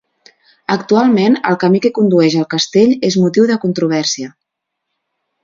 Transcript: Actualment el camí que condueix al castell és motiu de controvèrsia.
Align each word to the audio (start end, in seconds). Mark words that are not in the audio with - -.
Actualment 0.75 1.35
el 1.49 1.57
camí 1.63 1.81
que 1.83 1.91
condueix 1.97 2.39
al 2.39 2.47
castell 2.55 2.97
és 3.11 3.19
motiu 3.27 3.47
de 3.53 3.59
controvèrsia. 3.67 4.33